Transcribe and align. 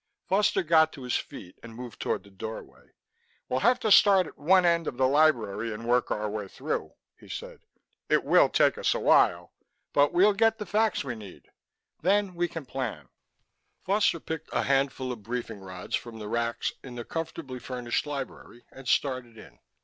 Foster 0.25 0.63
got 0.63 0.91
to 0.93 1.03
his 1.03 1.15
feet 1.15 1.59
and 1.61 1.75
moved 1.75 1.99
toward 2.01 2.23
the 2.23 2.31
doorway. 2.31 2.95
"We'll 3.47 3.59
have 3.59 3.79
to 3.81 3.91
start 3.91 4.25
at 4.25 4.35
one 4.35 4.65
end 4.65 4.87
of 4.87 4.97
the 4.97 5.07
library 5.07 5.71
and 5.71 5.87
work 5.87 6.09
our 6.09 6.27
way 6.27 6.47
through," 6.47 6.93
he 7.19 7.29
said. 7.29 7.59
"It 8.09 8.23
will 8.23 8.49
take 8.49 8.79
us 8.79 8.95
a 8.95 8.99
while, 8.99 9.53
but 9.93 10.11
we'll 10.11 10.33
get 10.33 10.57
the 10.57 10.65
facts 10.65 11.03
we 11.03 11.13
need. 11.13 11.51
Then 12.01 12.33
we 12.33 12.47
can 12.47 12.65
plan." 12.65 13.09
Foster 13.83 14.19
picked 14.19 14.49
a 14.51 14.63
handful 14.63 15.11
of 15.11 15.21
briefing 15.21 15.59
rods 15.59 15.95
from 15.95 16.17
the 16.17 16.27
racks 16.27 16.71
in 16.83 16.95
the 16.95 17.05
comfortably 17.05 17.59
furnished 17.59 18.07
library 18.07 18.65
and 18.71 18.87
started 18.87 19.37
in. 19.37 19.59